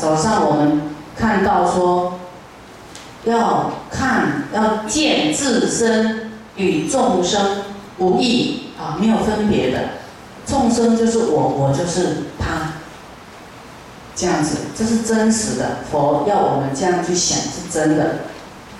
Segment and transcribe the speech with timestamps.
[0.00, 0.80] 早上我们
[1.14, 2.18] 看到说，
[3.24, 7.64] 要看要见自身与众生
[7.98, 9.78] 无异啊，没有分别的，
[10.46, 12.72] 众生就是我，我就是他，
[14.16, 15.80] 这样子，这是真实的。
[15.92, 18.20] 佛要我们这样去想，是真的，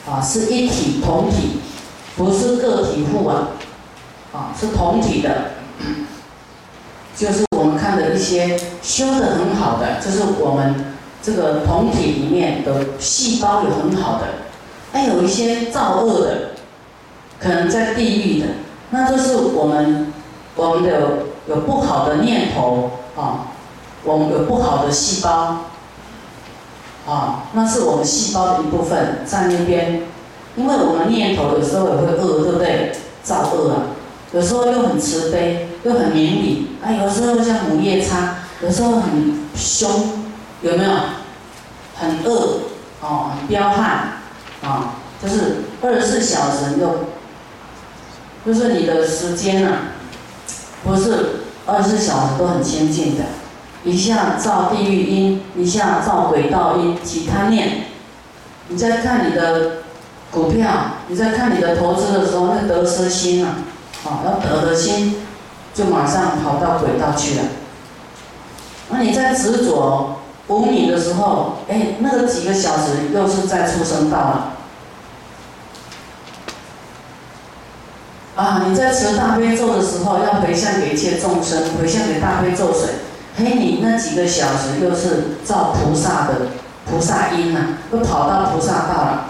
[0.08, 1.60] 啊，是一体同体，
[2.16, 3.48] 不是个体户啊，
[4.32, 5.50] 啊，是同体的，
[7.14, 10.86] 就是我们看的一些修的很好的，就是我们。
[11.22, 14.26] 这个同体里面的细胞有很好的，
[14.92, 16.50] 还有一些造恶的，
[17.38, 18.46] 可能在地狱的，
[18.90, 20.12] 那都是我们
[20.56, 21.00] 我们的
[21.46, 23.48] 有不好的念头啊，
[24.02, 25.64] 我们有不好的细胞
[27.06, 30.02] 啊，那是我们细胞的一部分在那边，
[30.56, 32.92] 因为我们念头有时候也会恶，对不对？
[33.22, 33.82] 造恶啊，
[34.32, 40.29] 有时候又很慈悲，又很明理，啊，有时候像母夜叉，有时候很凶。
[40.62, 40.90] 有没有
[41.96, 42.60] 很恶
[43.00, 44.20] 哦，很彪悍
[44.62, 44.94] 啊？
[45.22, 47.04] 就是二十四小时又，
[48.44, 49.92] 就是你的时间啊，
[50.82, 53.24] 不是二十四小时都很清净的，
[53.84, 57.86] 一下造地狱因，一下造鬼道因，起贪念。
[58.68, 59.78] 你在看你的
[60.30, 60.70] 股票，
[61.08, 63.56] 你在看你的投资的时候，那得失心啊，
[64.04, 65.16] 啊，要得的心，
[65.74, 67.44] 就马上跑到轨道去了。
[68.90, 70.19] 那你在执着。
[70.50, 74.54] 无名的时候，哎，那个几个小时又是在出生道了。
[78.34, 82.94] 啊，你在持大悲咒的时候，要回向给一切众生，回向给大悲咒水，
[83.36, 86.48] 嘿，你那几个小时又是造菩萨的
[86.84, 87.60] 菩萨因呐，
[87.92, 89.26] 又跑到菩萨道了。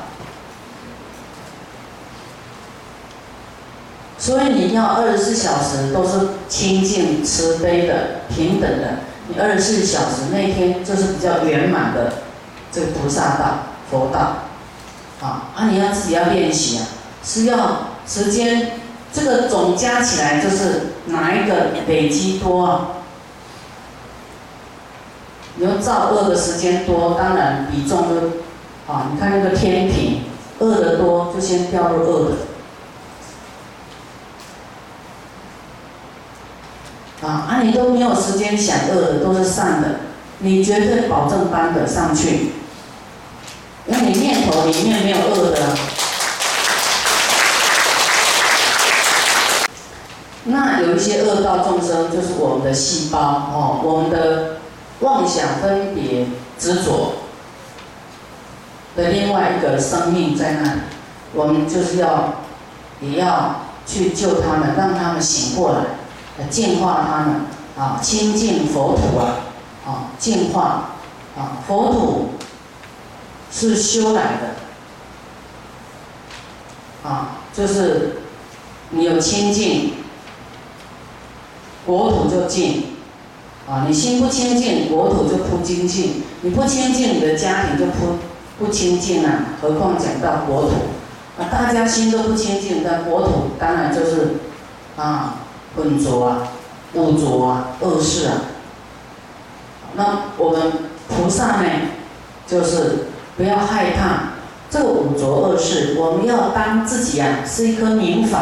[4.16, 9.00] 所以你要二十四小时都是清净慈悲的平等的。
[9.32, 12.14] 你二十四小时那天就是比较圆满的
[12.72, 13.58] 这个菩萨道、
[13.90, 14.18] 佛道，
[15.20, 16.86] 啊，啊，你要自己要练习啊，
[17.22, 18.72] 是要时间
[19.12, 22.88] 这个总加起来就是哪一个累积多啊？
[25.56, 28.14] 你要造恶的时间多，当然比重就
[28.92, 30.22] 啊，你看那个天平，
[30.58, 32.36] 恶的多就先掉入恶的。
[37.22, 40.00] 啊，啊，你都没有时间想恶的，都是善的，
[40.38, 42.52] 你绝对保证搬得上去，
[43.86, 45.76] 因为你念头里面没有恶的。
[50.44, 54.60] 那有一些恶道众生，就是我们的细胞哦，我们的
[55.00, 56.26] 妄想分别
[56.58, 57.16] 执着
[58.96, 60.80] 的另外一个生命在那里，
[61.34, 62.36] 我们就是要
[63.02, 65.99] 也要去救他们，让他们醒过来。
[66.48, 67.40] 净化他们
[67.76, 69.36] 啊，清净佛土啊，
[69.86, 70.90] 啊，净化
[71.36, 72.30] 啊，佛土
[73.50, 74.54] 是修来的
[77.08, 78.22] 啊，就是
[78.90, 79.94] 你有清净，
[81.86, 82.84] 国土就净
[83.68, 88.18] 啊，你心不清净，国土就不清净，你不清净，你的家庭就不
[88.58, 90.70] 不清净啊，何况讲到国土
[91.38, 94.34] 啊，大家心都不清净，那国土当然就是
[94.96, 95.36] 啊。
[95.76, 96.48] 浑浊啊，
[96.94, 98.32] 污浊啊，恶事啊。
[99.94, 100.72] 那我们
[101.08, 101.68] 菩萨呢，
[102.46, 104.34] 就是不要害怕
[104.70, 108.38] 这个污浊恶事，我们要当自己啊是一颗明矾，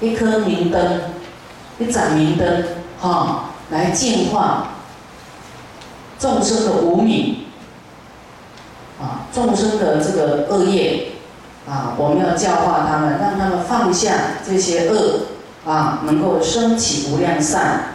[0.00, 1.00] 一颗明灯，
[1.78, 2.64] 一盏明灯，
[3.00, 4.68] 哈，来净化
[6.18, 7.44] 众生的无明，
[9.00, 11.12] 啊，众生的这个恶业，
[11.68, 14.12] 啊，我们要教化他们，让他们放下
[14.46, 15.20] 这些恶。
[15.66, 17.94] 啊，能够升起无量善，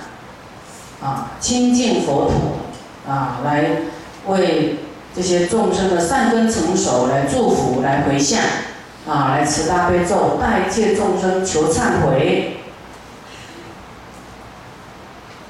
[1.01, 3.65] 啊，清净佛土，啊，来
[4.27, 4.79] 为
[5.15, 8.41] 这些众生的善根成熟来祝福，来回向，
[9.07, 12.57] 啊，来持大悲咒，代一切众生求忏悔，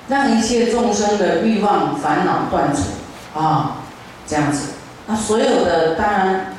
[0.07, 3.78] 让一切众生的欲望烦恼断除，啊，
[4.25, 4.74] 这样子，
[5.07, 6.56] 那所有的当然，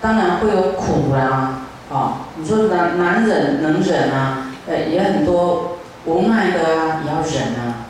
[0.00, 1.60] 当然会有苦啦，
[1.92, 4.46] 啊，你说难难忍能忍啊？
[4.66, 7.89] 呃，也很多无奈的啊，也要忍啊，